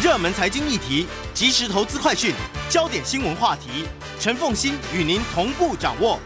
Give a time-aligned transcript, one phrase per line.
[0.00, 2.32] 热门财经议题、即时投资快讯、
[2.70, 3.84] 焦点新闻话题，
[4.20, 6.20] 陈凤欣与您同步掌握。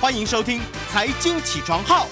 [0.00, 0.58] 欢迎收听
[0.90, 2.06] 《财经起床号》。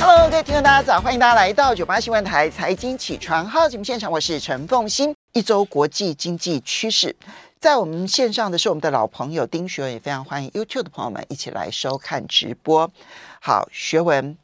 [0.00, 0.98] Hello，各位听众，大家早！
[0.98, 5.14] 欢迎大家来到九八新闻台《财经起床号》节目现场，我是陈凤欣。
[5.34, 7.14] 一周国际经济趋势，
[7.60, 12.90] 在我们线上的是我们的老朋友丁学文，也非常欢迎 YouTube 的朋友们一起来收看直播。
[13.42, 14.38] 好，学文，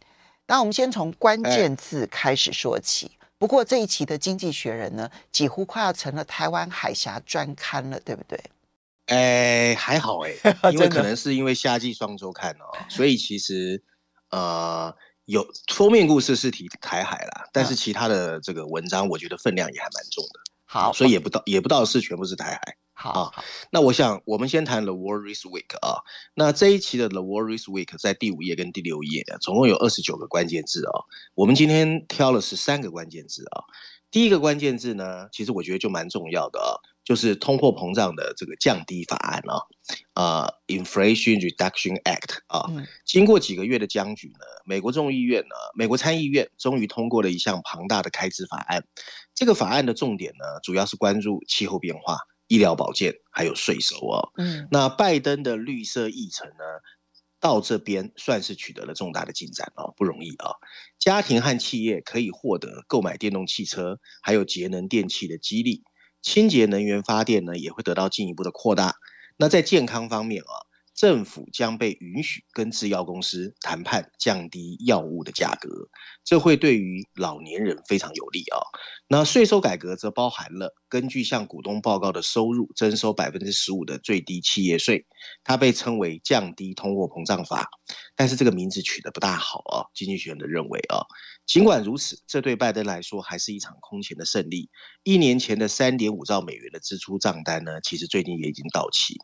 [0.46, 3.12] 那我们先从关键字开始说起。
[3.34, 8.42] 哎不过这一期的《经济学人》呢，几乎快要成了台湾海峡专刊了，对不对？
[9.06, 10.32] 哎，还好哎，
[10.72, 13.82] 因为可能是因为夏季双周刊哦，所以其实
[14.30, 14.94] 呃
[15.26, 20.40] 有封面故事是提台海啦，但是其他的这个文章，我觉得分量也还蛮重的。
[20.64, 22.76] 好，所以也不到也不到是全部是台海。
[23.04, 26.00] 好，啊，那我想我们先谈 The Worries Week 啊。
[26.32, 31.04] 那这一期的 The Worries Week 在第五页跟第六页，总共有二十九个关键字啊。
[31.34, 33.60] 我们今天挑了十三个关键字啊。
[34.10, 36.72] 第一个关键字呢，其实我觉得就蛮重要的啊，
[37.04, 39.60] 就是通货膨胀的这个降低法案啊，
[40.14, 42.64] 啊，Inflation Reduction Act 啊。
[43.04, 48.82] 经过几个月的僵局呢，美国众议院呢，美国参议院终于通过了一项庞大的开支法案。
[49.34, 52.16] 这个法案的重点呢，主要是关注气候变化。
[52.46, 56.64] 医疗保健还有税收哦，嗯，那拜登的绿色议程呢，
[57.40, 60.52] 到这边算是取得了重大的进展哦，不容易啊。
[60.98, 65.82] 家庭和企业可以获得购买电动汽车，还有节能电器的激励，
[66.22, 68.94] 清洁能源发电呢也会得到进一步的扩大。
[69.36, 70.73] 那在健康方面啊。
[70.94, 75.68] 政府将被允许跟制药公司谈判降低药物的价格，
[76.24, 78.62] 这会对于老年人非常有利啊。
[79.08, 85.04] 那税收改革则包含了根据向股东报告的收入征收百分之十五的最低企业税，
[85.42, 87.68] 它被称为降低通货膨胀法，
[88.14, 89.90] 但是这个名字取得不大好啊。
[89.94, 91.02] 经济学人的认为啊，
[91.44, 94.70] 尽管如此，这对拜登来说还是一场空前的胜利。
[95.02, 99.18] 一年前的三点五兆美元的支出账单呢，其实最近也已经到期。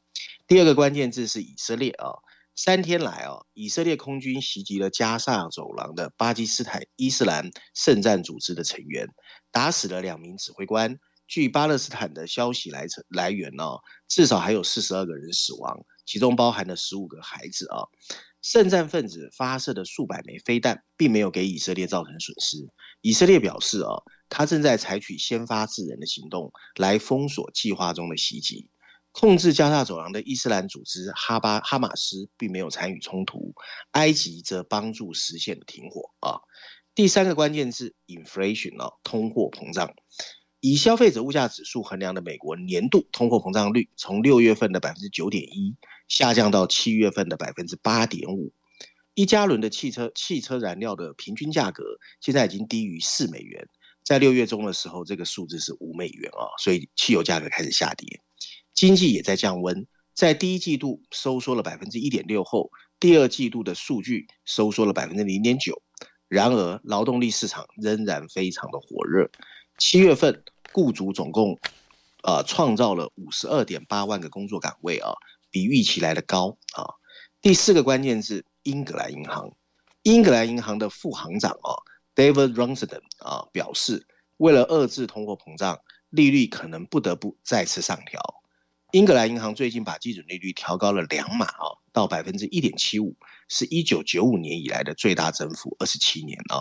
[0.50, 2.10] 第二个关键字是以色列啊，
[2.56, 9.06] 三天来啊，以色列空军袭击了加萨走廊的巴基斯坦伊斯兰圣战组织的成员，
[9.52, 10.98] 打死了两名指挥官。
[11.28, 13.64] 据巴勒斯坦的消息来来源呢，
[14.08, 17.86] 至少还有四十二个人死亡，其中包含了十五个孩子啊。
[18.42, 22.56] 圣战分子发射的数百枚飞弹，并没有给以色列造成损失。
[23.02, 28.68] 以色列表示啊，他正在采取先发制人的行动来封锁计划中的袭击。
[29.12, 33.54] 控制加萨走廊的伊斯兰组织哈巴哈马斯并没有参与冲突，
[33.92, 36.40] 埃及则帮助实现了停火啊。
[36.94, 39.94] 第三个关键字 inflation 啊，通货膨胀。
[40.60, 45.74] 以消费者物价指数衡量的美国年度通货膨胀率，从六月份的百分之九点一
[46.06, 48.52] 下降到七月份的百分之八点五。
[49.14, 51.82] 一加仑的汽车汽车燃料的平均价格
[52.20, 53.66] 现在已经低于四美元，
[54.04, 58.20] 在六月中的时候，这个数字是五美元啊，所以汽油价格开始下跌。
[58.80, 65.82] 经济也在降温，在第一季度收缩了百分之一点六后，第二季度的数据收缩了百分之零点九。
[66.28, 69.30] 然而，劳动力市场仍然非常的火热。
[69.76, 70.42] 七月份，
[70.72, 71.58] 雇主总共，
[72.22, 75.12] 呃，创造了五十二点八万个工作岗位啊，
[75.50, 76.88] 比预期来的高啊。
[77.42, 79.54] 第四个关键字，英格兰银行。
[80.04, 81.76] 英格兰银行的副行长啊
[82.14, 84.06] ，David Runciman 啊表示，
[84.38, 88.39] 为了遏制通货膨胀，利率可能不得不再次上调。
[88.92, 93.16] 英格兰银行最近把基准利率调高了两码啊，到百分之一点七五，
[93.48, 96.58] 是一九九五年以来的最大增幅，二十七年啊。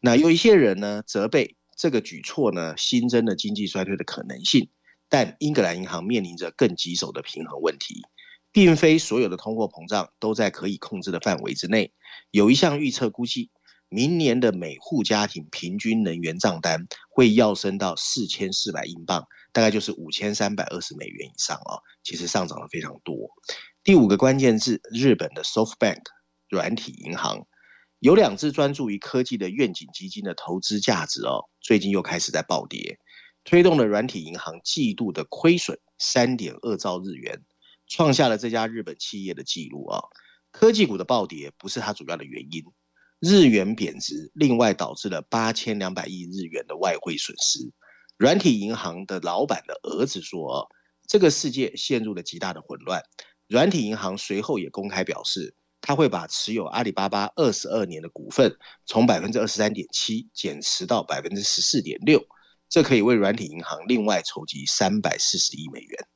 [0.00, 4.70] 那有一些人呢责备这个举措呢新增了经济衰退的可能性，
[5.10, 8.02] 但英格兰银行面临着更棘手的平衡问题，
[8.50, 11.92] 并非所有的通货膨胀都在可以控制的范围之内。
[12.30, 13.50] 有一项预测估计，
[13.90, 19.26] 明年的每户家庭平均能源账单会跃升到四千四百英镑。
[19.58, 23.16] 大概就是五千三百二十美元以上哦，其实上涨了非常多。
[23.82, 26.00] 第五个关键字，日本的 SoftBank
[26.48, 27.44] 软体银行，
[27.98, 33.00] 有两只专注于科技的愿景基金的投资价值哦，最近又开始在暴跌，
[33.42, 37.42] 推动了软体银行季度的亏损三点二兆日元，
[37.88, 40.00] 创下了这家日本企业的记录啊。
[40.52, 42.62] 科技股的暴跌不是它主要的原因，
[43.18, 47.72] 日元贬值，另外导致了八千两百亿日元的外汇损失。
[48.18, 50.68] 软体银行的老板的儿子说
[51.06, 53.00] ：“这个世界陷入了极大的混乱。”
[53.46, 58.54] 软体银行随后也公开表示，他会把持有阿里巴巴二十二年的股份
[58.84, 62.20] 从百分之二十三点七减持到百分之十四点六，
[62.68, 66.06] 这可以为软体银行另外筹集三百四十亿美元。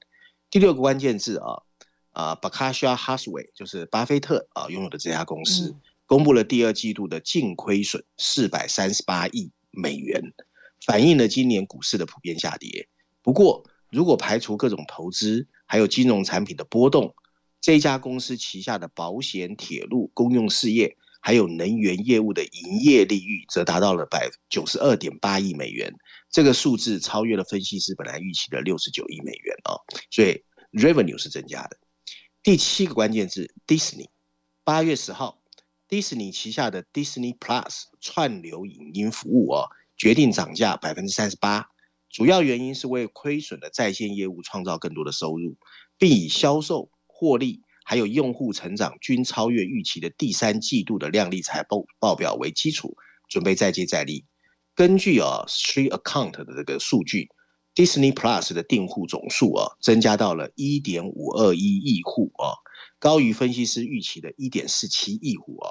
[0.51, 1.63] 第六个关键字啊
[2.11, 10.35] 啊 bakashia Hathaway 就是巴菲特啊拥有的这家公司，公布了第二季度的净亏损四百三十八亿美元。
[10.87, 12.89] 反映了今年股市的普遍下跌。
[13.23, 17.15] 不过，如果排除各种投资还有金融产品的波动，
[17.61, 25.95] 这家公司旗下的保险、铁路、公用事业还有能源业务的营业利率则达到了百九十二点八亿美元，
[26.31, 29.79] 这个数字超越了分析师本来预期的六十九亿美元哦，
[30.11, 30.43] 所以
[30.73, 31.79] revenue 是增加的。
[32.43, 34.09] 第七个关键字，Disney，
[34.65, 35.41] 八月十号
[35.89, 39.71] ，Disney 旗下的 Disney Plus 串流影音服务哦，
[40.03, 41.65] 决定涨价百分之三十八，
[42.11, 45.57] 主要原因是为亏损的在线业务创造更多的收入，
[45.97, 46.91] 并以销售。
[47.07, 52.97] 获利还有用户成长均超越预期的第三季度的亮丽财报报表为基础，
[53.29, 54.27] 准备再接再厉。
[54.75, 57.29] 根据啊 Street Account 的这个数据
[57.77, 62.59] ，Disney Plus 的订户总数啊增加到了一点五二一亿户啊，
[62.99, 65.71] 高于分析师预期的一点四七亿户啊。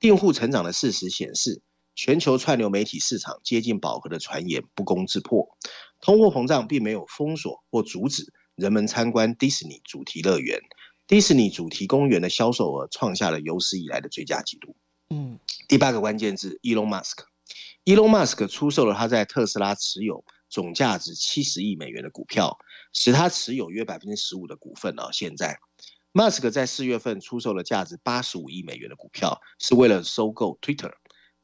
[0.00, 1.60] 订户成长的事实显示，
[1.96, 5.48] 全球串流媒体市场接近饱和的传言不攻自破，
[6.02, 10.60] 通货膨胀并没有封锁或阻止人们参观迪士尼主题乐园。
[11.06, 14.76] 迪士尼主题公园的销售额创下了有史以来的最佳纪录。
[15.08, 17.24] 嗯，第八个关键字，Elon Musk。
[17.86, 22.58] Elon Musk 出售了他在特斯拉持有总价值七十亿美元的股票，
[22.92, 25.08] 使他持有约百分之十五的股份啊。
[25.12, 25.58] 现在
[26.12, 30.92] ，Musk 在四月份出售了价值八十五亿美元的股票，是为了收购 Twitter。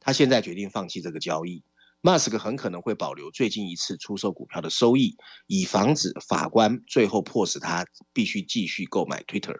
[0.03, 1.63] 他现在决定放弃这个交易。
[2.01, 5.15] 马斯克很可能会保留最近一次出售股票的收益，
[5.47, 9.55] 以防止法官最后迫使他必须继续购买 Twitter。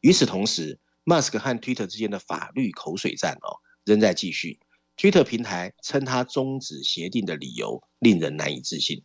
[0.00, 4.60] 与此同时，马斯克和 Twitter 之间的法律口水战哦仍在继续。
[4.98, 9.02] Twitter 平台称他终止协定的理由令人难以置信。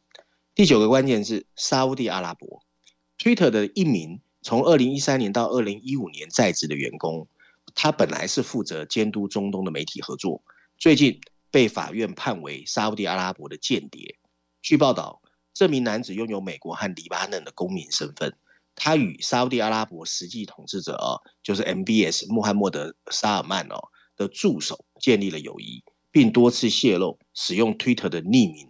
[0.53, 2.61] 第九个关键是：沙乌地阿拉伯。
[3.17, 7.27] Twitter 的一名从二零一三年到二零一五年在职的员工，
[7.73, 10.43] 他本来是负责监督中东的媒体合作，
[10.81, 11.21] 最近。
[11.53, 14.17] 被法院判为沙乌地阿拉伯的间谍。
[14.61, 15.21] 据报道，
[15.53, 18.33] 这名男子拥有美国和黎巴嫩的公民身份。
[18.73, 23.77] 他与沙乌地阿拉伯实际统治者哦，就是 MBS 穆罕默德沙尔曼哦
[24.15, 28.69] 的助手建立了友谊，并多次泄露使用 Twitter 的匿名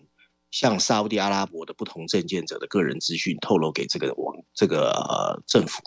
[0.49, 5.83] 向沙乌地阿拉伯的不同政见者的个人资讯透露给这个网这个政府。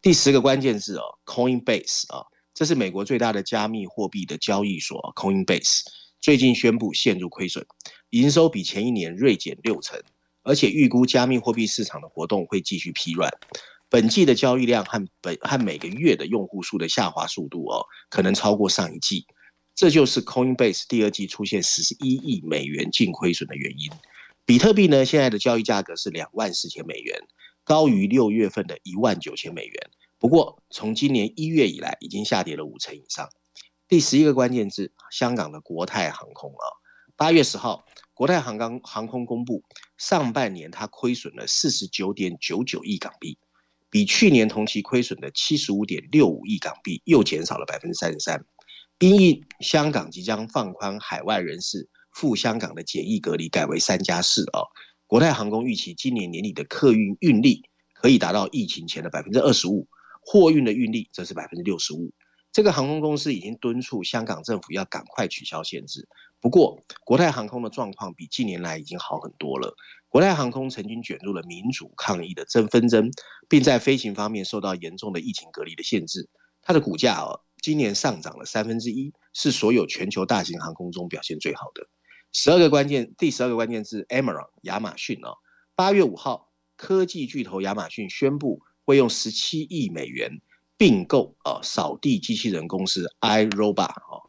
[0.00, 5.82] 第十个关键字哦，Coinbase 啊，这是美国最大的加密货币的交易所 Coinbase。
[6.20, 7.64] 最近宣布陷入亏损，
[8.10, 9.98] 营收比前一年锐减六成，
[10.42, 13.30] 而且预估加密货币市场的活动会继续疲软。
[13.88, 19.26] 本季的交易量和本和每个月的用户数的下滑速度哦，可能超过上一季。
[19.74, 23.90] 这就是 Coinbase 第二季出现十一亿美元净亏损的原因。
[24.44, 27.18] 比特币呢，现在的交易价格是两万四千美元，
[27.64, 29.90] 高于六月份的一万九千美元。
[30.20, 33.26] 不过，从今年一月以来，已经下跌了五成以上。
[33.88, 36.64] 第十一个关键字，香港的国泰航空啊，
[37.16, 39.62] 八月十号，国泰航空航空公布，
[39.96, 43.38] 上半年它亏损了四十九点九九亿港币，
[43.88, 48.44] 比去年同期亏损的七十五点六五亿港币又减少了百分之三十三。
[48.98, 54.60] 因应香港即将放宽海外人士赴香港的检疫隔离改为三加四啊，
[55.06, 57.62] 国泰航空预期今年年底的客运运力
[57.94, 59.88] 可以达到疫情前的百分之二十五，
[60.20, 62.12] 货运的运力则是百分之六十五。
[62.52, 66.08] 这个航空公司已经敦促香港政府要赶快取消限制。
[66.40, 69.74] 不过，国泰航空的状况比近年来已经好很多了。
[70.08, 73.08] 国泰航空曾经卷入了民主抗议的争纷争，
[73.48, 76.28] 并在飞行方面受到严重的疫情隔离的限制。
[76.62, 81.86] 它的股价哦，今年上涨了三分之一，是所有全球大型航空中表现最好的。
[82.32, 85.36] 十二个关键，第十二个关键字，Amazon 亚马逊哦，
[85.76, 90.30] 八月五号，科技巨头亚马逊宣布会用十七亿美元。
[90.80, 94.24] 并购啊，扫地机器人公司 iRobot 啊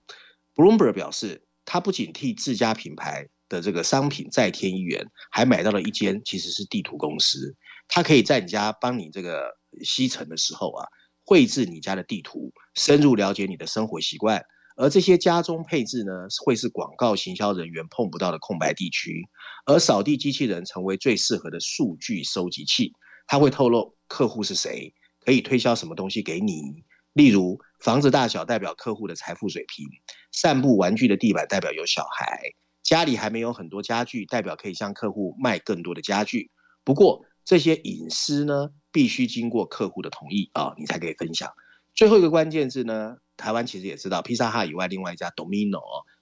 [0.53, 7.55] ，Bloomberg 表示，他不仅替自家品牌的这个商品再添一元，还买到了一间其实是地图公司，
[7.87, 9.45] 他可以在你家帮你这个
[9.81, 10.85] 吸尘的时候啊，
[11.23, 14.43] 绘制你家的地图，深入了解你的生活习惯，
[14.75, 16.11] 而这些家中配置呢，
[16.43, 19.25] 会是广告行销人员碰不到的空白地区，
[19.65, 22.91] 而扫地机器人成为最适合的数据收集器，
[23.25, 24.93] 它会透露客户是谁。
[25.23, 26.83] 可以推销什么东西给你？
[27.13, 29.85] 例如，房子大小代表客户的财富水平；
[30.31, 32.25] 散步玩具的地板代表有小孩；
[32.81, 36.49] 家里还没有很多家具，代表可以向客户卖更多的家具。
[36.83, 41.51] 不过，这些隐私呢，必须经过客户的同意啊、你才可以分享。
[41.93, 45.81] 最后一个关键字呢，台湾其实也知道，披萨哈以外，另外一家 Domino，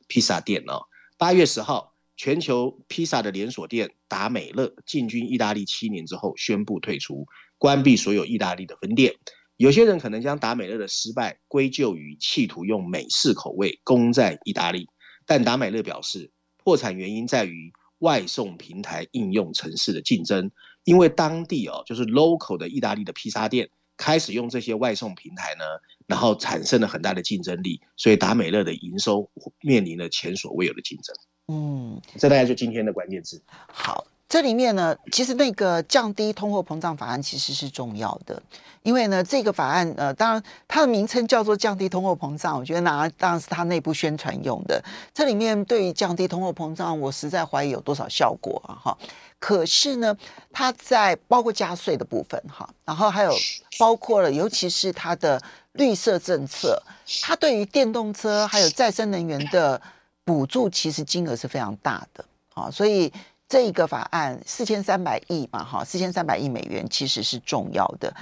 [0.10, 0.82] 披萨店哦，
[1.18, 7.26] 八月十号，全球披萨的连锁店达美乐进军意大利七年之后宣布退出。
[7.60, 9.14] 关闭所有意大利的分店，
[9.58, 14.88] 有些人可能将达美乐的失败归咎于企图用美式口味攻占意大利，
[15.26, 16.32] 但达美乐表示，
[16.64, 20.50] 破产原因在于外送平台应用城市的竞争，
[20.86, 25.66] 因为当地哦，就是 local 的意大利的披萨店开始用这些外送平台呢，
[26.08, 31.14] 然后产生了很大的竞争力，所以达美乐的营收面临了前所未有的竞争。
[31.50, 33.44] 嗯，这大概就今天的关键字。
[33.68, 34.08] 好。
[34.30, 38.40] 这里面呢，其实那个降低通货膨胀法案其实是重要的，
[38.84, 44.80] 因为呢，这个法案呃，当然它的名称叫做降低通货膨胀，我觉得拿当然是它内部宣传用的。
[45.16, 48.78] 这里面对于降低通货膨胀，我实在怀疑有多少效果啊！
[48.80, 48.98] 哈，
[49.40, 50.16] 可是呢，
[50.54, 53.34] 它在包括加税的部分哈，然后还有
[53.80, 56.80] 包括了，尤其是它的绿色政策，
[57.24, 59.82] 它对于电动车还有再生能源的
[60.24, 63.12] 补助，其实金额是非常大的啊，所以。
[63.50, 68.16] 这一个法案四千三百亿嘛，哈，四千三百亿美元其实是重要的。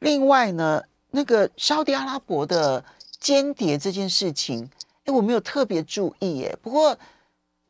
[0.00, 2.84] 另外呢，那个沙特阿拉伯的
[3.20, 4.68] 间谍这件事情，
[5.04, 6.58] 哎，我没有特别注意耶。
[6.60, 6.98] 不过，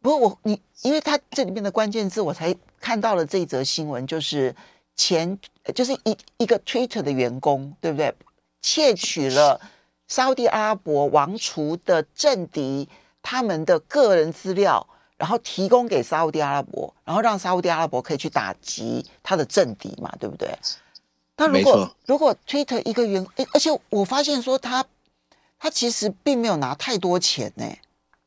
[0.00, 4.57] 不过我你，因为它这里面的关键字，我才看到了这一则新闻，就是
[4.97, 5.38] 前
[5.75, 8.14] 就是一一个 Twitter 的员工，对不对？
[8.62, 9.61] 窃取了
[10.09, 12.88] 沙特阿拉伯王储的政敌
[13.21, 14.88] 他们的个人资料。
[15.23, 20.52] 然后提供给沙乌地阿拉伯，然后让沙乌地阿拉伯可以去打击他的政敌嘛，对不对？
[21.37, 23.25] 那如果如果 Twitter 一个员，
[23.55, 24.85] 而且我发现说他
[25.61, 27.64] 他其实并没有拿太多钱呢，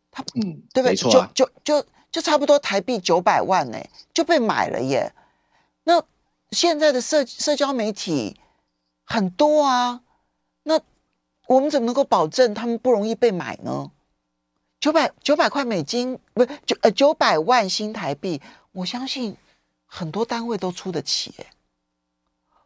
[0.10, 0.96] 他嗯，对不对？
[0.96, 3.78] 就就就就差不多台币九百万呢，
[4.14, 5.12] 就被买了耶。
[5.84, 6.02] 那
[6.52, 8.40] 现在的社社交媒体
[9.04, 10.00] 很多啊，
[10.64, 10.80] 那
[11.48, 13.92] 我们怎么能够保证他们不容易被买呢？
[14.80, 18.40] 九百九百块美金，不是九呃九百万新台币，
[18.72, 19.36] 我相信
[19.86, 21.34] 很多单位都出得起，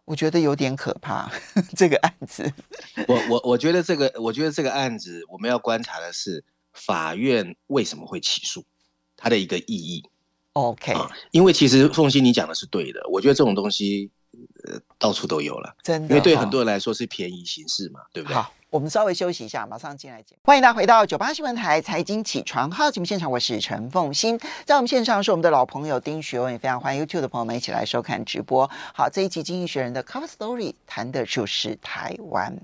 [0.03, 1.31] 我觉得有点可怕。
[1.77, 2.51] 这个案子，
[3.07, 8.65] 我我我觉得这个，我觉得这个案子，我们要观察的是法院为什么会起诉，
[9.15, 10.03] 它的一个意义。
[10.53, 14.11] OK，啊，因为其实凤欣你讲的是对的，我觉得这种东西
[14.65, 18.35] 呃到处都有了，真的，因为对很多人来说是便宜行事嘛，对不对？
[18.35, 18.53] 好。
[18.71, 20.37] 我们稍微休息一下，马上进来见。
[20.43, 24.39] 欢迎大家回到九八新闻台财经起床号节目现场，我是陈凤欣。
[24.63, 28.69] 在我们现场是我们的老朋友丁学文，也非常欢迎 YouTube 的朋友们一起来收看直播。
[28.93, 32.55] 好，这一集《经济学人》的 Cover Story 谈的就是台湾。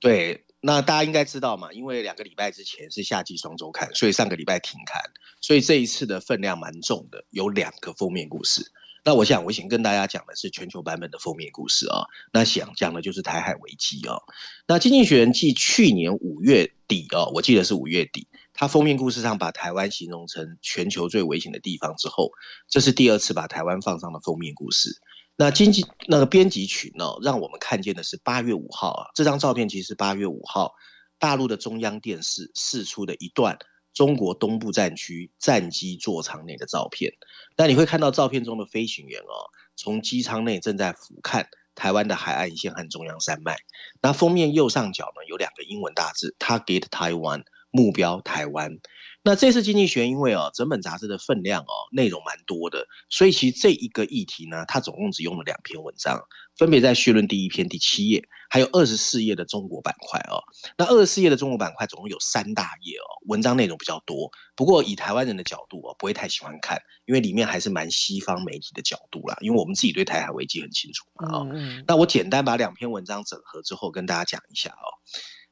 [0.00, 5.00] 对，那大家应该知道嘛，因为两个礼拜之前是夏季双周刊，所以上个礼拜停刊，
[5.40, 8.68] 所以这一次的分量蛮重的，有两个封面故事。
[9.06, 12.02] 那我想，我想跟大家讲的是全球版本的封面故事啊、哦。
[12.32, 14.20] 那想讲的就是台海危机哦。
[14.66, 22.32] 那《经济学人》继去年五月底哦，我记得是五月底，他封面故事上把台湾形容成全球最危险的地方之后，
[22.68, 24.90] 这是第二次把台湾放上了封面故事。
[25.36, 30.74] 那经济那个编辑群呢、哦，让我们看见的是八月五号啊，这张照片其实八月五号
[31.20, 33.56] 大陆的中央电视释出的一段。
[33.96, 37.14] 中国东部战区战机座舱内的照片，
[37.56, 43.56] 那你会看到照片中的飞行员哦，从机舱内正在俯瞰台湾的海岸线和中央山脉。
[44.02, 48.78] 那封面右上角呢，有两个英文大字，Target Taiwan，目标台湾。
[49.26, 56.22] 那这次经济学因为哦，整本杂志的分量哦，内容蛮多的，所以其实这一个议题呢，它总共只用了两篇文章，
[56.56, 60.38] 分别在序论第一篇第七页，还有二十四页的中国板块哦。
[60.78, 64.30] 那二十四页的中国板块总共有三大页哦，文章内容比较多。
[64.54, 69.36] 不过以台湾人的角度哦，不会太喜欢看，因为里面还是蛮西方媒体的角度啦。
[69.40, 71.36] 因为我们自己对台海危机很清楚嘛。
[71.36, 71.84] 哦嗯嗯。
[71.88, 74.86] 那我简单把两篇文章整合之后，跟大家讲一下哦。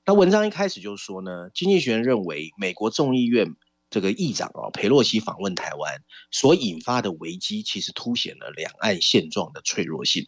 [0.06, 3.56] 那文章一开始就说呢，经济学人认为美国众议院。
[3.94, 10.26] 这个议长哦，裴洛西访问台湾所引发的危机，其实凸显了两岸现状的脆弱性。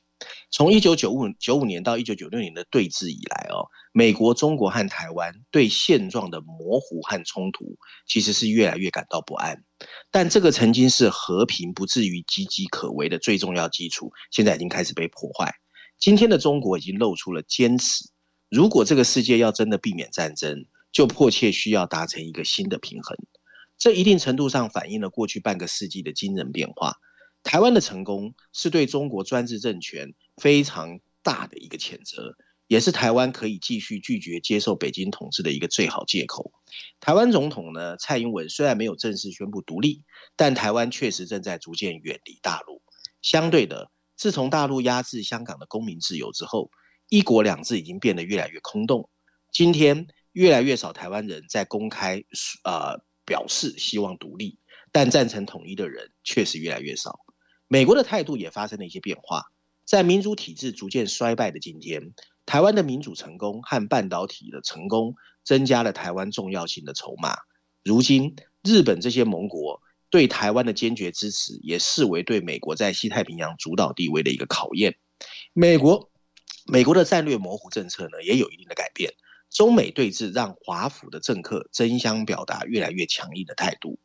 [0.53, 9.65] 从一九九五九五年到一九九六年的对峙以来哦，美国、中国和台湾对现状的模糊和冲突，其实是越来越感到不安。
[10.13, 15.53] 但这个曾经是和平不至于岌岌可危的最重要基础，现在已经开始被破坏。
[15.99, 18.05] 今天的中国已经露出了坚持。
[18.49, 23.19] 如果这个世界要真的避免战争，就迫切需要达成一个新的平衡。
[23.79, 26.95] 这一定程度上反映了过去半个世纪的惊人变化。
[27.43, 32.35] 台湾的成功是对中国专制政权非常大的一个谴责，
[32.67, 36.51] 也是台湾可以继续拒绝接受北京统治的一个最好借口。
[36.99, 40.03] 台湾总统呢，蔡英文虽然没有正式宣布独立，
[40.35, 42.83] 但台湾确实正在逐渐远离大陆。
[43.23, 46.71] 相对的，自从大陆压制香港的公民自由之后，
[47.09, 49.09] 一国两制已经变得越来越空洞。
[49.53, 52.25] 今天，越来越少台湾人在公开
[52.65, 53.06] 呃。
[53.27, 54.59] 表示希望独立，
[54.93, 57.21] 但赞成统一的人确实越来越少。
[57.69, 59.53] 美国的态度也发生了一些变化。
[59.85, 62.13] 在民主体制逐渐衰败的今天，
[62.45, 65.15] 台湾的民主成功和半导体的成功
[65.45, 67.37] 增加了台湾重要性的筹码。
[67.85, 69.81] 如今，日本这些盟国
[70.11, 74.97] 对台湾的坚决支持，也视为对美国在西太平洋主导地位的一个考验。
[75.53, 76.11] 美国
[76.67, 79.13] 美国的战略模糊政策呢，也有一定的改变。
[79.51, 83.99] 中美对峙让华府的政客争相表达越来越强硬的态度。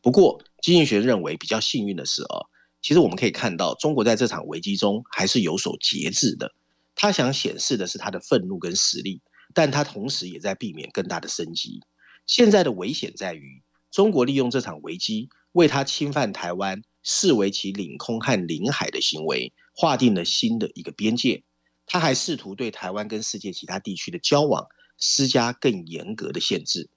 [0.00, 2.46] 不过，经济学认为比较幸运的是哦，
[2.80, 6.52] 其实我们可以看到，中国在这场危机中还是有所节制的。
[6.94, 9.20] 他想显示的是他的愤怒跟实力，
[9.54, 11.80] 但他同时也在避免更大的升级。
[12.26, 21.42] 现在的危险在于，中国利用这场危机，为他侵犯台湾视为其领空和领海的行为，划定了新的一个边界。
[21.86, 24.66] 他还试图对台湾跟世界其他地区的交往
[24.98, 26.90] 施加更严格的限制。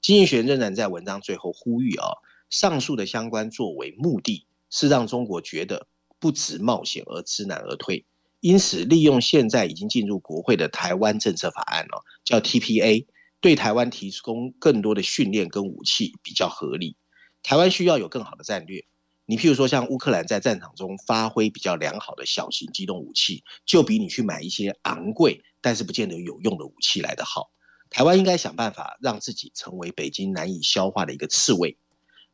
[0.00, 2.06] 经济学仍然在文章最后呼吁啊。
[2.48, 5.86] 上述的相关作为目的是让中国觉得
[6.18, 8.04] 不值冒险而知难而退，
[8.40, 13.06] 因此利用现在已经进入国会的台湾政策法案哦，叫 TPA，
[13.40, 16.96] 对台湾提供更多的训练跟武器比较合理。
[17.44, 18.84] 台湾需要有更好的战略，
[19.26, 27.50] 你譬如说像乌克兰在战场中发挥比较良好的小型机动武器，就比你去买一些昂贵但是不见得有用的武器来得好。
[27.90, 31.76] 台湾应该想办法让自己成为北京难以消化的一个刺猬。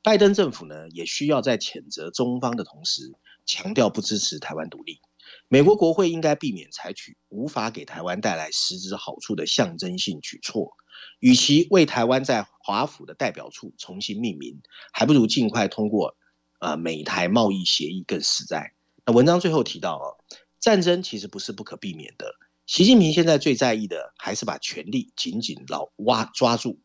[0.03, 3.13] 拜登政府呢，也需要在谴责中方的同时，
[3.45, 5.01] 强调不支持台湾独立。
[5.49, 10.77] 美国国会应该避免采取无法给台湾带来实质好处的象征性举措。
[11.21, 14.61] 与其为台湾在华府的代表处重新命名，
[14.93, 16.17] 还不如尽快通过
[16.61, 18.73] 呃美台贸易协议更实在。
[19.05, 20.17] 那文章最后提到哦，
[20.61, 22.35] 战争其实不是不可避免的。
[22.67, 26.81] 习近平现在最在意的还是把权力紧紧牢挖抓住。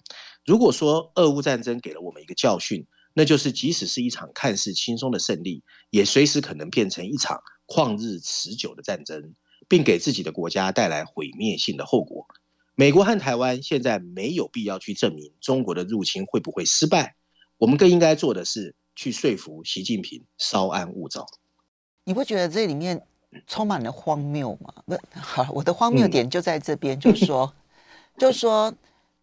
[0.46, 9.34] 如果说俄乌战争给了我们一个教训，那就是，即使是一场看似轻松的胜利，也随时可能变成一场旷日持久的战争，
[9.68, 12.28] 并给自己的国家带来毁灭性的后果。
[12.76, 17.16] 美国和台湾现在没有必要去证明中国的入侵会不会失败，
[17.58, 21.26] 我们更应该做的是去说服习近平稍安勿躁。
[22.04, 23.02] 你不觉得这里面
[23.48, 24.74] 充满了荒谬嘛？
[24.86, 27.54] 不， 好，我的荒谬点就在这边，嗯、就是说，
[28.18, 28.74] 就是说。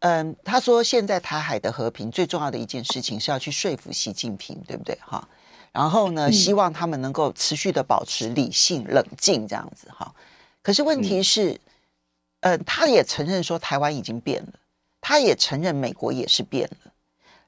[0.01, 4.97] 嗯，他说现在台海的和平最重要的一件事情是要去说服习近平，对不对？
[5.01, 5.27] 哈，
[5.73, 10.15] 然后呢，希望他们能够持续的保持理性、冷静这样子哈。
[10.63, 11.61] 可是问题是，
[12.43, 14.53] 呃，他也承认说台湾已经变了，
[15.01, 16.93] 他也承认美国也是变了。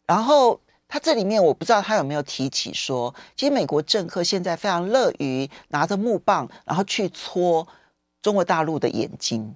[0.04, 0.58] 然后
[0.90, 7.66] 他这里面我不知道他有没有提起说，其实美国政客现在非常乐于拿着木棒，然后去戳
[8.20, 9.54] 中国大陆的眼睛，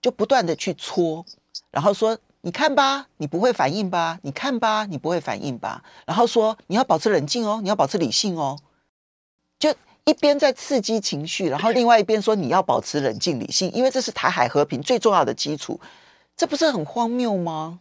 [0.00, 1.26] 就不断的去戳，
[1.70, 2.16] 然后说。
[2.42, 4.20] 你看吧，你不会反应吧？
[4.22, 5.82] 你看吧，你不会反应吧？
[6.06, 8.56] 然后说你要保持冷静哦，你要保持理性哦，
[9.58, 15.80] 就一边在刺激情绪，然后另外一边说你要保持冷静理性，因为这是台海和平最重要的基础，
[16.36, 17.80] 这不是很荒谬吗？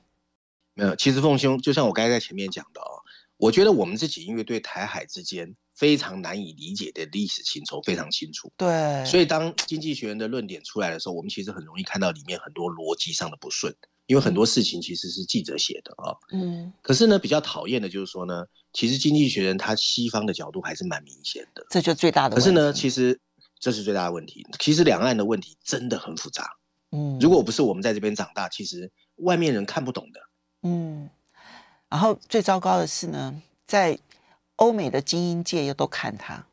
[0.77, 3.01] 没有，其实凤兄就像我刚才在前面讲的哦，
[3.37, 13.75] 我觉得我们自己因为对台海之间非常难以理解的历史情仇非常清楚，对，所以当经济学人的论点出来的时候，我们其实很容易看到里面很多逻辑上的不顺。
[14.05, 22.41] 因为很多事情其实是记者写的啊，嗯，可是呢，比较讨厌的就是说呢，其实经济学人他西方的角度还是蛮明显的，这就最大的问题。
[22.41, 23.19] 可是呢，其实
[23.59, 24.47] 这是最大的问题。
[24.59, 26.49] 其实两岸的问题真的很复杂，
[26.93, 30.21] 嗯，如果不是我们在这边长大，其实外面人看不懂的，
[30.63, 31.09] 嗯。
[31.89, 33.97] 然后最糟糕的是呢，在
[34.57, 36.43] 欧美的精英界又都看他。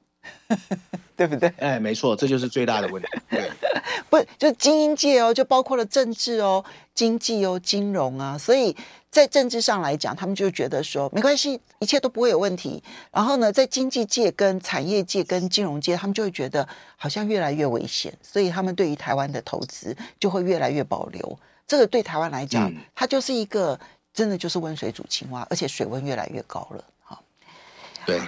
[1.16, 1.52] 对不对？
[1.58, 3.08] 哎，没错，这就是最大的问题。
[3.28, 3.50] 对，
[4.08, 6.64] 不是，就精英界哦，就包括了政治哦、
[6.94, 8.36] 经济哦、金融啊。
[8.38, 8.74] 所以
[9.10, 12.82] 在政治上来讲，他们就觉得说没关系，一切都不会有问题。
[13.12, 21.38] 然后呢，在经济界、跟产业界、跟金融界，他们就会觉得好像越来越危险，所以他们对于台湾的投资就会越来越保留。
[21.66, 23.78] 这个对台湾来讲，嗯、它就是一个
[24.12, 26.84] 真的就是温水煮青蛙，而且水温越来越高了。
[27.02, 27.22] 好，
[28.06, 28.20] 对。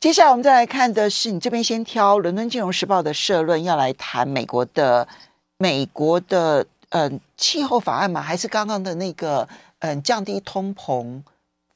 [0.00, 5.08] 接下来我们再来看的是，你这边先挑《伦敦金融时报》的社论，要来谈美国的
[5.56, 8.22] 美国的嗯、呃、气候法案吗？
[8.22, 9.48] 还是刚刚的那个
[9.80, 11.20] 嗯、呃、降低通膨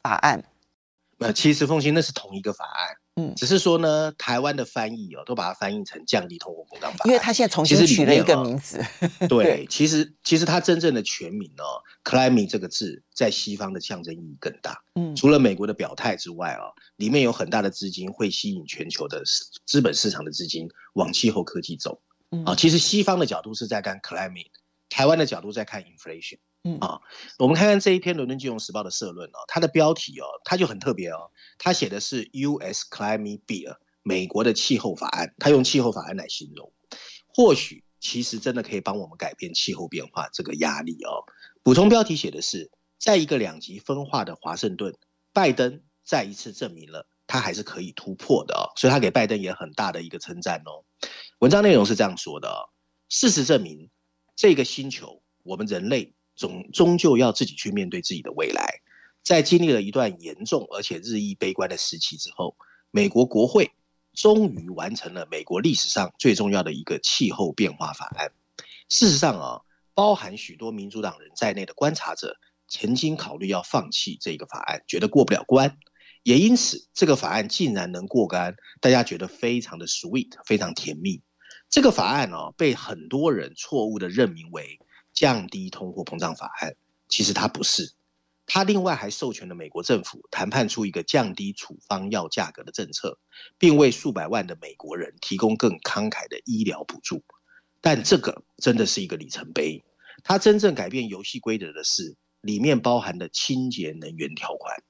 [0.02, 0.44] 法案？
[1.18, 2.96] 呃，其实奉行那是同一个法案。
[3.16, 8.78] 嗯，只是说呢，台湾的翻译哦，都把它翻译成降低通货膨胀法案，因为它现在重新取了一个名字。
[9.20, 14.82] 哦、对，其实其实它真正的全名哦，climate 这个字在西方的象征意义更大。
[14.94, 19.22] 嗯，除了美国的表态之外哦，里面有很大的资金会吸引全球的
[19.66, 22.00] 资本市场的资金往气候科技走。
[22.30, 24.46] 嗯啊，其实西方的角度是在看 climate，
[24.88, 26.38] 台湾的角度在看 inflation。
[26.64, 27.00] 嗯啊，
[27.38, 32.86] 我们看看这一篇《伦敦金融时报》的社论哦，它的标题哦，它就很特别哦，它写的是 U.S.
[32.88, 36.72] Climate Bill，美国的气候法案，它用气候法案来形容，
[37.26, 41.24] 或许其实真的可以帮我们改变气候变化这个压力哦。
[41.64, 44.96] 补充标题写的是，在一个两极分化的华盛顿，
[45.32, 50.84] 拜登再一次证明了他还是可以突破的哦，所以他给拜登也很大的一个称赞哦。
[51.40, 52.70] 文章内容是这样说的哦：
[53.08, 53.90] 事实证明，
[54.36, 58.80] 这个星球，我们人类终终究要自己去面对自己的未来。
[59.22, 62.56] 在经历了一段严重而且日益悲观的时期之后，
[62.90, 63.70] 美国国会
[64.12, 68.32] 终于完成了美国历史上最重要的一个气候变化法案。
[68.88, 69.60] 事实上啊，
[69.94, 75.78] 包含许多民主党人在内的观察者曾经考虑要放弃这个法案，觉得过不了关。
[76.24, 81.22] 也因此，这个法案竟然能过关，大家觉得非常的 sweet，非常甜蜜。
[81.68, 84.78] 这个法案哦，被很多人错误的任命为
[85.12, 86.74] 降低通货膨胀法案，
[87.08, 87.92] 其实它不是。
[88.44, 93.18] 它另外还授权了美国政府谈判出一个降低处方药价格的政策，
[93.56, 97.22] 并为数百万的美国人提供更慷慨的医疗补助。
[97.80, 99.82] 但这个真的是一个里程碑。
[100.24, 104.82] 它真正改变游戏规则的是里面包含的清洁能源条款。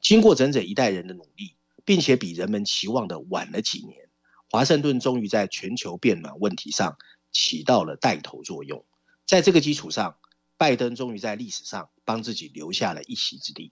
[0.00, 4.08] 经过整整一代人的努力，并且比人们期望的晚了几年，
[4.48, 6.96] 华盛顿终于在全球变暖问题上
[7.32, 8.84] 起到了带头作用。
[9.30, 10.16] 在这个基础上，
[10.56, 13.70] 拜登终于在历史上帮自己留下了一席之地。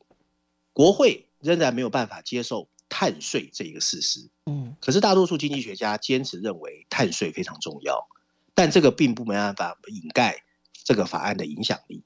[0.73, 4.31] 国会仍然没有办法接受碳税这一个事实。
[4.47, 8.07] 嗯，可是大多数经济学家坚持认为碳税非常重要，
[8.55, 10.45] 但这个并不没办法掩盖
[10.85, 12.05] 这个法案的影响力。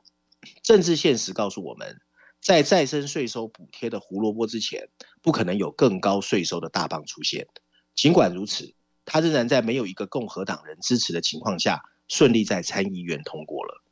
[0.62, 2.00] 政治现实告诉我们。
[2.40, 4.88] 在再生税收补贴的胡萝卜之前，
[5.20, 7.46] 不可能有更高税收的大棒出现。
[7.94, 13.82] 尽管如此，他仍然在没有一个共和党人支持的情况下，顺利在参议院通过了。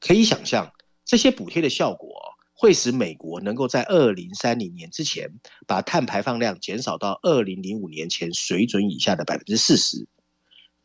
[0.00, 0.72] 可以想象，
[1.04, 2.10] 这些补贴的效果
[2.54, 5.30] 会使美国能够在二零三零年之前，
[5.66, 10.06] 把碳排放量减少到二零零五年前水准以下的百分之四十，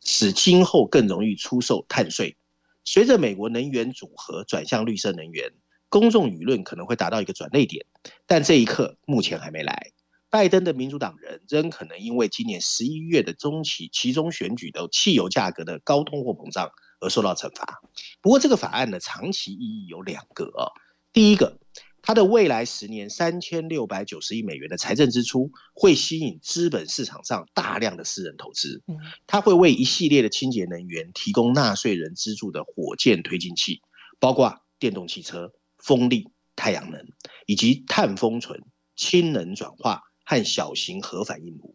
[0.00, 2.36] 使今后更容易出售碳税。
[2.84, 5.52] 随着美国能源组合转向绿色能源。
[5.90, 7.86] 公众舆论可能会达到一个转捩点，
[8.26, 9.92] 但这一刻目前还没来。
[10.34, 16.68] 拜登的民主党人仍可能因为今年十一月的中期其中选举的汽油价格的高通货膨胀
[16.98, 17.80] 而受到惩罚。
[18.20, 20.72] 不过，这个法案的长期意义有两个哦。
[21.12, 21.60] 第一个，
[22.02, 28.82] 它的未来十年三千六百九十亿美元的财政支出会吸引资本市场上大量的私人投资。
[29.28, 33.82] 它会为一系列的清洁能源提供纳税人资助的火箭推进器，
[34.18, 35.52] 包括电动汽车。
[35.78, 37.06] 风力、太阳能，
[37.46, 38.64] 以及碳封存、
[38.96, 41.74] 氢能转化和小型核反应炉，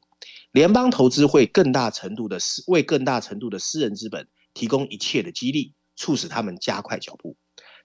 [0.52, 7.38] 联邦投资会更大程度的私为更大程度的私人资本提供一切的激励，促使他们加快脚步。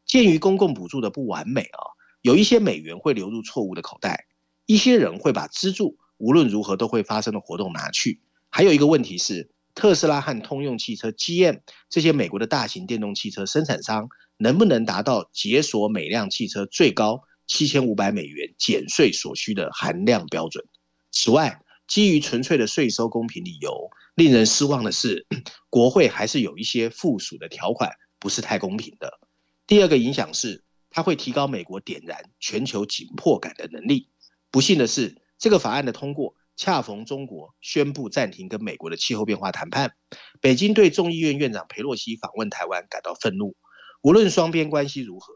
[0.07, 1.81] 鉴于公共补助的不完美啊，
[2.22, 4.27] 有一些美元会流入错误的口袋，
[4.66, 8.20] 一些人会把资助无论如何都会发生的活动拿去。
[8.50, 14.09] 还有一个问题是，特斯拉和通用汽车 GM 这些美国的大型电动汽车生产商。
[14.37, 20.64] 能不能达到解锁每辆汽车最高七千五百美元减税所需的含量标准？
[21.11, 25.26] 此外，基于纯粹的税收公平理由，令人失望的是，
[25.68, 29.20] 国会还是有一些附属的条款不是太公平的。
[29.66, 34.09] 第二个影响是，它会提高美国点燃全球紧迫感的能力。
[34.50, 39.92] 不幸的是，这个法案的通过恰逢中国宣布暂停跟美国的气候变化谈判，
[40.40, 43.57] 北京对众议院院长裴洛西访问台湾感到愤怒。
[44.02, 45.33] 无论双边关系如何，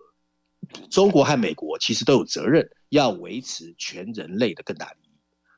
[0.90, 5.11] 中国和美国其实都有责任要维持全人类的更大利益。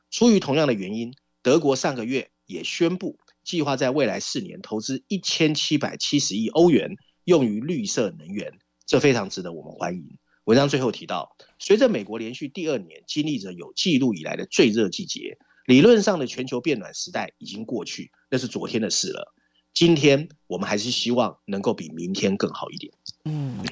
[0.09, 10.17] 出于同样的原因，德国上个月也宣布计划在未来四年投资一千七百七十亿欧元用于绿色能源，这非常值得我们欢迎。
[10.45, 19.33] 文章最后提到，随着美国连续第二年经历着有记录以来的最热季节，理论上的全球变暖时代已经过去，那是昨天的事了。
[19.73, 22.91] 今天我们还是希望能够比明天更好一点。
[23.25, 23.63] 嗯，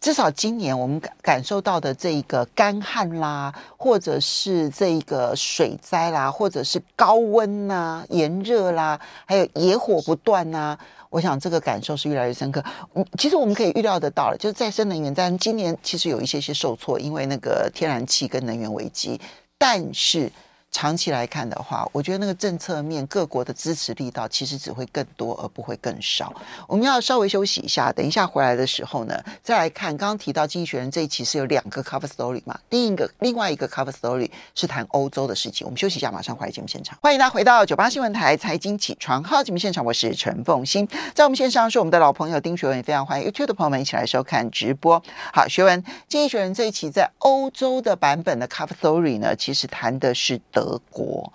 [0.00, 10.78] 至少今年我们感感受到的这一个干旱啦，或者是这一个水灾啦，或者是高温呐、炎热啦，还有野火不断呐、
[11.10, 12.64] 我想这个感受是越来越深刻。
[12.94, 19.20] 嗯，其实我们可以预料得到了，就是再生能源在今年其实有一些些受挫，因为那个天然气跟能源危机，
[19.58, 20.32] 但是。
[20.72, 26.32] 长期来看的话，我觉得那个政策面各国的支持力道其实只会更多，而不会更少。
[26.68, 32.58] 我们要稍微休息一下，等一下回来的时候呢，再来看刚刚提到《经济学人》这一期是有两个 cover story 嘛？
[32.70, 35.66] 另一个，另外一个 cover story 是谈欧洲的事情。
[35.66, 36.96] 我们休息一下，马上回来节目现场。
[37.02, 45.02] 欢迎大家回到九八新闻台财经起床号节目现场，我是陈凤欣，在我们线上是我们的老朋友丁学文，也非常欢迎 YouTube 的朋友们一起来收看直播。
[45.32, 50.59] 好，学文，《经济学人》这一期在欧洲的版本的 cover story 呢，其实谈的是德
[50.90, 51.32] 国，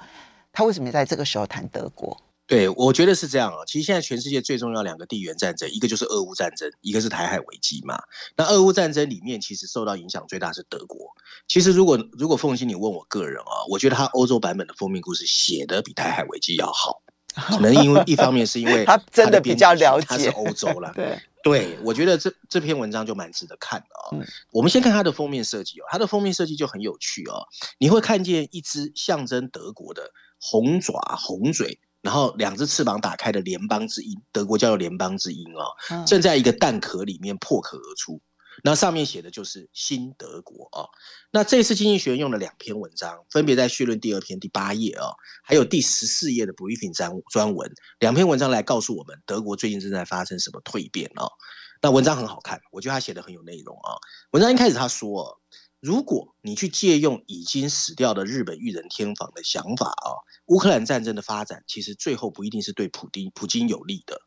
[0.51, 2.21] 他为什么在这个时候谈德国？
[2.47, 3.65] 对，我觉得是这样啊。
[3.65, 7.99] 其实现在全世界最重要两个地缘战争，一个就是俄乌战争，一个是台海危机嘛。
[8.35, 11.09] 那俄乌战争里面，其实受到影响最大是德国。
[11.47, 17.01] 其实如果如果凤欣你问我个人啊，我觉得他欧洲版本的封面故事写的比台海危机要好。
[17.35, 20.91] 可能因为一方面是因为他真的比较了解，他是欧洲了。
[20.95, 24.19] 对对，我觉得这这篇文章就蛮值得看的啊、哦。
[24.19, 27.45] 嗯、我们先看它的封面设计哦，它的封面设计就很有趣哦。
[27.77, 31.79] 你会看见一只象征德国的红爪红嘴。
[32.01, 38.21] 然后两只翅膀打开的联邦之鹰，德国叫做联邦之鹰哦，正在一个蛋壳里面破壳而出。
[38.63, 40.89] 那上面写的就是新德国哦。
[41.32, 51.32] 那这次经济学用了两篇文章，分别在绪论第二篇第八页哦，还有第十四页的 briefing 专专文，两篇文章来告诉我们德国最近正在发生什么蜕变哦。
[51.82, 53.96] 那文章很好看，我觉得他写的很有内容啊。
[54.32, 55.41] 文章一开始他说。
[55.82, 64.20] 如果你去借用已经死掉的日本裕仁天皇的想法啊，乌克兰战争的发展其实最后不一定是对普丁普京有利的。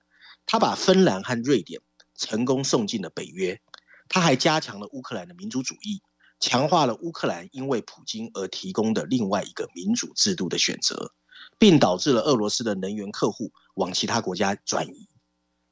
[0.46, 1.80] 他把芬兰和瑞典
[2.14, 3.60] 成功送进了北约，
[4.08, 6.02] 他还加强了乌克兰的民主主义，
[6.40, 11.12] 强化了乌克兰因为普京而提供的另外一个民主制度的选择，
[11.58, 15.08] 并导致了俄罗斯的能源客户往其他国家转移。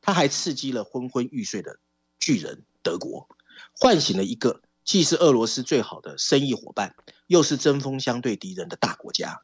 [0.01, 1.79] 他还刺激了昏昏欲睡的
[2.19, 3.29] 巨人德国，
[3.79, 4.63] 唤醒了一个。
[4.85, 6.95] 既是俄罗斯最好的生意伙伴，
[7.27, 9.43] 又是针锋相对敌人的大国家，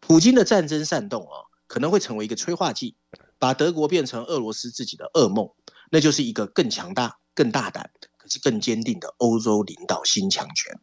[0.00, 2.96] 普京的战争煽动啊，可能会成为一个催化剂，
[3.38, 5.48] 把德国变成俄罗斯自己的噩梦，
[5.92, 7.92] 那就是一个更强大、更大胆，
[8.32, 10.80] 是更坚定的欧洲领导新强权。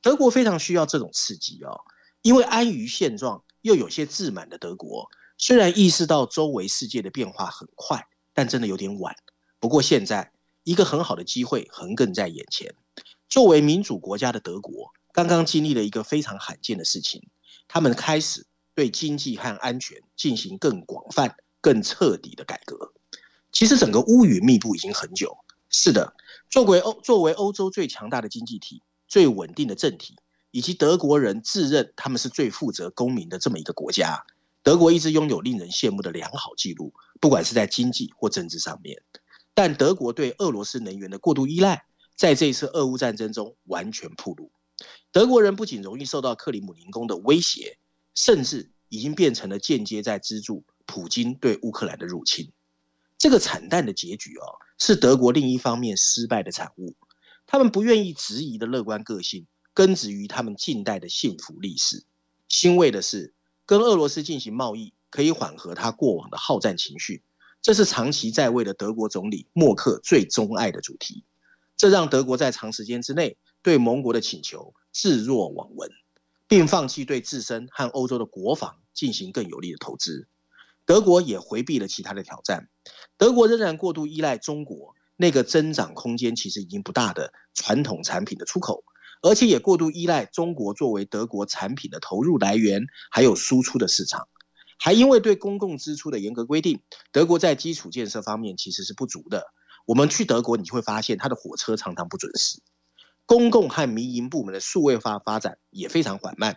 [0.00, 1.82] 德国非常需要这种刺激哦，
[2.22, 9.14] 因为安于现状又有些自满的德国，虽然意识到周围世界的变化很快，但真的有点晚。
[9.58, 10.32] 不过现在
[10.64, 12.74] 一个很好的机会横亘在眼前。
[13.28, 17.28] 作为民主国家的德国，刚刚经历了一个非常罕见的事情，
[17.68, 22.94] 他们开始对经济和安全进行更广泛、更彻底的改革。
[23.52, 25.36] 其实整个乌云密布已经很久。
[25.68, 26.14] 是的，
[26.50, 30.16] 作为欧作为欧洲最强大的经济体、最稳定的政体，
[30.50, 34.24] 以及德国人自认他们是最负责公民的这么一个国家，
[34.64, 39.00] 德国一直拥有令人羡慕的良好记录，不管是在经济或政治上面。
[39.54, 41.84] 但德国对俄罗斯能源的过度依赖，
[42.16, 44.50] 在这一次俄乌战争中完全暴露，
[45.12, 47.78] 德国人不仅容易受到克里姆林宫的威胁，
[48.14, 52.50] 甚至已经变成了间接在资助普京对乌克兰的入侵。
[53.20, 56.96] 这个惨淡的结局哦，是德国另一方面失败的产物。
[57.46, 62.02] 他们不愿意质疑的乐观个性，根植于他们近代的幸福历史。
[62.48, 63.34] 欣慰的是，
[63.66, 67.22] 跟俄罗斯进行贸易可以缓和他过往的好战情绪，
[67.60, 71.22] 这是长期在位的德国总理默克最钟爱的主题。
[71.76, 75.90] 这让德国在长时间之内对盟国的请求置若罔闻，
[76.48, 80.26] 并放弃对自身和欧洲的国防进行更有力的投资。
[80.86, 82.68] 德国也回避了其他的挑战。
[83.16, 88.82] 德国仍然过度依赖中国那个增长空间其实已经不大的传统产品的出口，
[89.22, 94.28] 而且也过度依赖中国作为德国产品的投入来源，还有输出的市场。
[94.78, 99.44] 还因为对公共支出的严格规定，德国在基础建设方面其实是不足的。
[99.86, 102.62] 我们去德国，你会发现它的火车常常不准时，
[103.26, 106.56] 公共和民营部门的数位化发展也非常缓慢，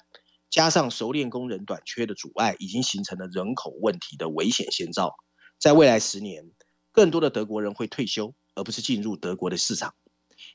[0.53, 5.15] 加上熟练工人短缺的阻碍，已经形成了人口问题的危险先兆。
[5.57, 6.51] 在未来十年，
[6.91, 9.95] 更多的德国人会退休，而不是进入德国的市场。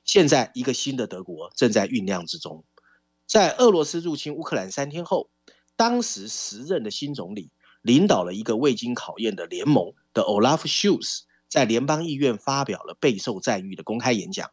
[0.04, 2.64] 现在，一个新的德国正在酝酿之中。
[3.26, 5.30] 在俄罗斯入侵乌克兰三天后，
[5.74, 7.50] 当时时任的新总理
[7.82, 14.48] 领导了一个未经考验的联盟的 Olaf Scholz 在联邦议院发表了备受赞誉的公开演讲，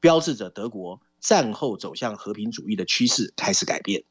[0.00, 4.02] 标志着德国战后走向和平主义的趋势开始改变。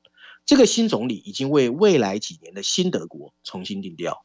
[0.46, 4.24] 这个新总理已经为未来几年的新德国重新定调。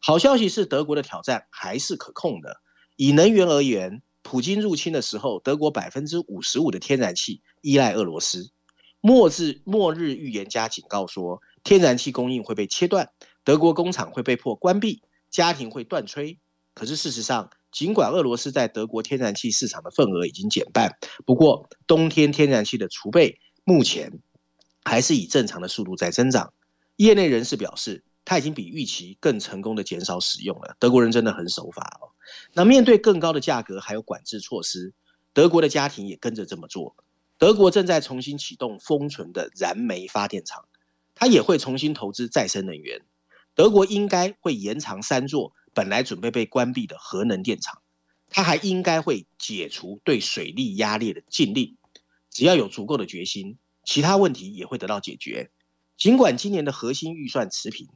[0.00, 2.56] 好消息是，德国的挑战还是可控的。
[2.96, 8.50] 以能源而言，普京入侵的时候，德国百分之五十五的天然气依赖俄罗斯。
[9.00, 13.10] 末日末日预言家警告说，天然气供应会被切断，
[13.42, 16.38] 德国工厂会被迫关闭，家庭会断炊。
[16.74, 24.20] 可是事实上，尽管俄罗斯在德国天然气市场的份额已经减半，不过冬天天然气的储备目前
[24.84, 26.52] 还是以正常的速度在增长。
[26.96, 30.76] 业内人士表示，他已经比预期更成功的减少使用了。
[30.78, 32.10] 德国人真的很守法哦。
[32.52, 34.92] 那面对更高的价格还有管制措施，
[35.32, 36.94] 德国的家庭也跟着这么做。
[37.38, 40.66] 德国正在重新启动封存的燃煤发电厂，
[41.14, 43.02] 他也会重新投资再生能源。
[43.54, 45.52] 德国应该会延长三座。
[45.74, 47.80] 本来准备被关闭的核能电厂，
[48.28, 51.78] 它还应该会解除对水力压力的禁令。
[52.28, 55.50] 只要有足够的决心，其他问题也会得到解决。
[55.96, 57.88] 尽管今年的核心预算持平，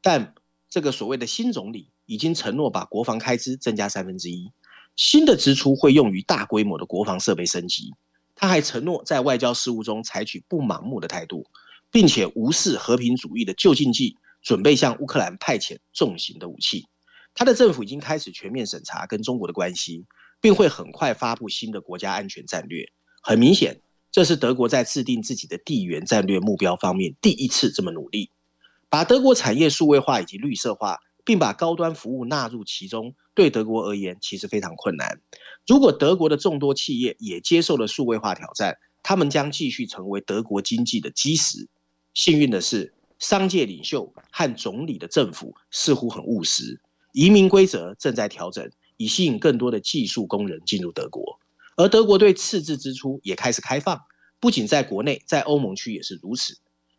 [0.00, 0.34] 但
[0.68, 4.50] 这个所谓的新总理已经承诺把国防开支增加三分之一，
[4.96, 7.92] 新的支出会用于大规模的国防设备升级。
[8.34, 11.46] 他还承诺在外交事务中采取不盲目的态度，
[11.90, 16.88] 并且无视和平主义的旧禁忌，准备向乌克兰派遣重型的武器。
[17.34, 20.04] 他的政府已经开始全面审查跟中国的关系，
[20.40, 22.90] 并会很快发布新的国家安全战略。
[23.22, 23.80] 很明显，
[24.12, 28.28] 这是德国在制定自己的地缘战略目标方面第一次这么努力，
[28.90, 33.14] 把德国产业数位化以及绿色化，并把高端服务纳入其中。
[33.34, 35.18] 对德国而言，其实非常困难。
[35.66, 41.66] 如果德国的众多企业也接受了数位化挑战，他们将继续成为德国经济的基石。
[42.12, 46.78] 幸运的是，商界领袖和总理的政府似乎很务实，
[47.12, 51.38] 移民规则正在调整，以吸引更多的技术工人进入德国。
[51.82, 54.00] 而德国对赤字支出也开始开放，
[54.38, 56.56] 不仅在国内，在欧盟区也是如此。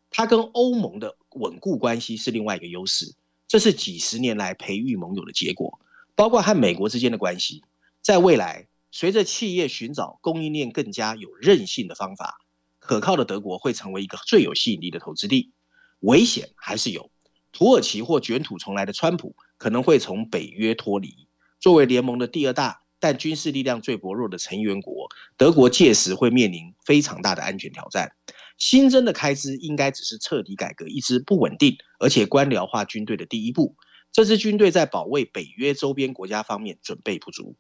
[0.10, 3.16] 它跟欧盟的稳固关系是另外一个优势，
[3.48, 5.80] 这是几十年来培育盟友的结果。
[6.16, 7.64] 包括和美国之间的关系，
[8.02, 12.42] 在未来，随着企业寻找供应链更加有韧性的方法，
[12.80, 15.54] 可靠的德国会成为一个最有吸引力的投资地。
[16.02, 17.10] 危险还是有，
[17.54, 21.30] 土耳其或卷土重来的川普可能会从北约脱离。
[21.62, 28.10] 作为联盟的第二大但军事力量最薄弱的成员国，德国届时会面临非常大的安全挑战。
[28.58, 33.76] 新增的开支应该只是彻底改革一支不稳定而且官僚化军队的第一步。
[34.14, 37.58] 这支军队在保卫北约周边国家方面准备不足。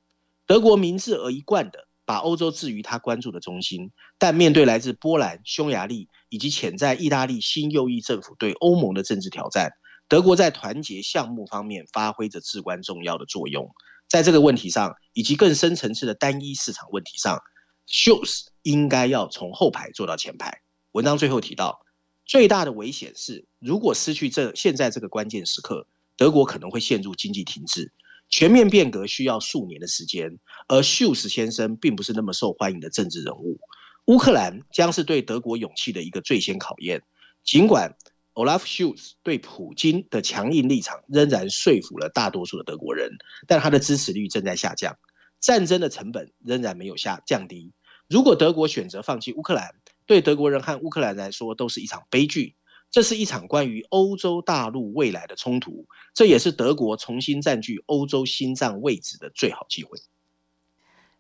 [0.47, 9.73] 德国明智而一贯地把欧洲置于他关注的中心，但面对来自波兰、匈牙利以及潜在意大利新右翼政府对欧盟的政治挑战，
[10.07, 13.69] 德国在团结项目方面发挥着至关重要的作用。
[14.13, 17.41] 在这个问题上，以及更深层次的单一市场问题上
[17.87, 20.61] ，Scholz 应该要从后排坐到前排。
[20.91, 21.83] 文章最后提到，
[22.23, 25.87] 最大的危险是，如果失去这现在这个关键时刻。
[26.15, 27.91] 德国可能会陷入经济停滞，
[28.29, 33.59] 全面变革需要数年的时间，而秀斯先生并不是那么受欢迎的政治人物。
[34.05, 37.01] 乌克兰将是对德国勇气的一个最先考验。
[37.43, 37.97] 尽管
[38.33, 43.11] Olaf Scholz 对普京的强硬立场仍然说服了大多数的德国人，
[43.47, 44.97] 但他的支持率正在下降，
[45.39, 47.71] 战争的成本仍然没有下降低。
[48.07, 52.55] 如果德国选择放弃乌克兰，对德国人和乌克兰来说都是一场悲剧。
[52.91, 59.97] 这是一场关于欧洲大陆未来的冲突，这也是德国重新占据欧洲心脏位置的最好机会。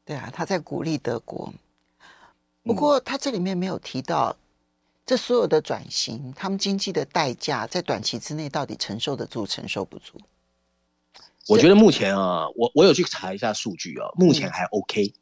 [0.05, 1.51] 对啊，他在鼓励德国。
[2.61, 4.37] 不过他这里面没有提到，
[5.05, 10.17] 这所有的转型，他们经济的代价在短期之内到底承受得住，承受不住？
[11.47, 15.07] 我觉得目前啊，我我有去查一下数据啊，目前还 OK。
[15.07, 15.13] 嗯、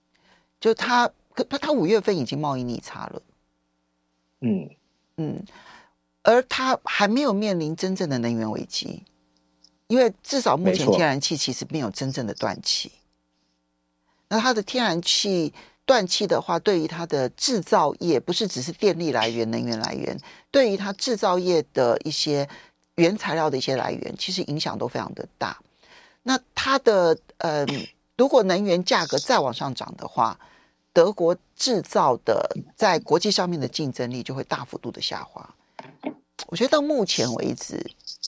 [0.59, 3.21] 就他，他他五月份已经贸易逆差了。
[4.41, 4.69] 嗯
[5.17, 5.43] 嗯。
[6.23, 9.03] 而他还没有面临真正的能源危机，
[9.87, 12.91] 因为至少目前天然气其实没有真正的断气。
[14.27, 15.51] 那它的天然气
[15.91, 20.17] 断气的话，对于它的制造业，不是只是电力来源、能源来源，
[20.49, 22.47] 对于它制造业的一些
[22.95, 25.57] 原材料的一些来源，其实影响都非常的大。
[26.23, 27.65] 那它的呃，
[28.15, 30.39] 如果能源价格再往上涨的话，
[30.93, 35.53] 德国制造的在国际上面的竞争力就会大幅度的下滑。
[36.47, 37.85] 我觉得到目前为止，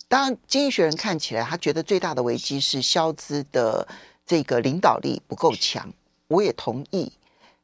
[0.10, 3.88] 当然，经济学人看起来他觉得最大的危机是萧兹的
[4.26, 5.90] 这个领导力不够强，
[6.28, 7.10] 我也同意。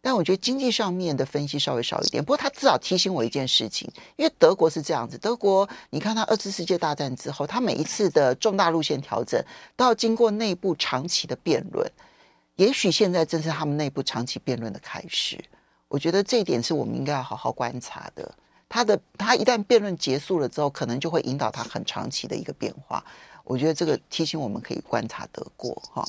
[0.02, 2.24] 但我觉得经济上面的分析稍微少一点。
[2.24, 9.44] 不过他至少提醒我一件事情，因为德国是这样子，德国你看他二次世界大战之后，他每一次的重大路线调整
[9.76, 11.92] 都要经过内部长期的辩论，
[12.56, 15.38] 也许现在正是他们内部长期辩论的开始。
[15.90, 18.32] 我觉得这一点是我们应该要好好观察的。
[18.70, 23.04] 他的他一旦辩论结束了之后，可能就会引导他很长期的一个变化。
[23.44, 26.08] 我觉得这个提醒我们可以观察德国哈。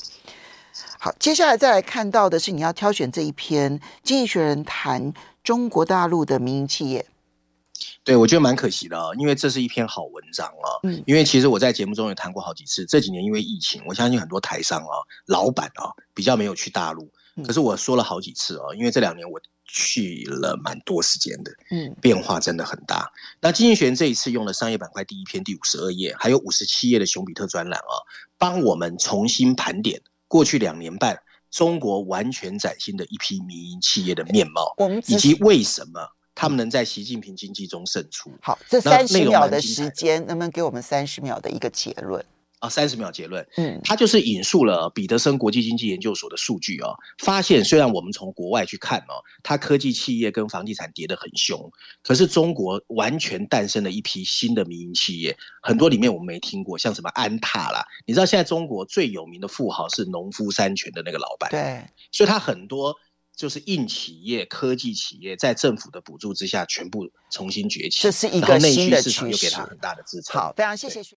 [0.99, 7.05] 好，接下来再来看到的是你要挑选这一篇《经济学人》谈中国大陆的民营企业。
[8.03, 10.67] 对，我觉得蛮可惜的啊，因为这是一篇好文章啊。
[10.83, 17.09] 嗯，因为其实我在节目中也谈过好几次，这几年因为疫情，我相信很多台商啊、老板啊比较没有去大陆。
[17.45, 19.39] 可是我说了好几次啊，因为这两年我。
[19.73, 23.03] 去了蛮多时间的，嗯，变化真的很大。
[23.05, 27.95] 嗯、那经济学人这一次用了商业板块第一篇第五十二页，还有五十七页的熊彼特专栏啊，
[28.37, 30.01] 帮我们重新盘点
[30.31, 31.19] 过去两年半
[31.49, 34.73] 中国完全崭新的一批民营企业的面貌，
[35.07, 35.99] 以及为什么
[36.33, 38.31] 他们能在习近平经济中胜出。
[38.41, 42.23] 好，这三十秒的时间，能不能给我们三十秒的一个结论？
[42.61, 43.45] 啊，三十秒结论。
[43.57, 51.71] 嗯，他就是引述了彼得森国际经济研究所的数据哦，发现虽然我们从国外去看哦，它科技企业跟房地产跌得很凶，
[52.03, 62.95] 可是中国完全诞生了一批新的民营企业，很多里面我们没听过，像什么安踏啦，你知道现在中国最有名的富豪是农夫山泉的那个老板，对，所以他很多
[63.35, 70.39] 就是硬企业、科技企业在政府的补助之下全部重新崛起，这是一个内需市场又给他很大的支撑。
[70.39, 71.01] 好，非常谢谢。